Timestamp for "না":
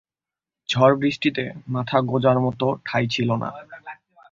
3.35-3.49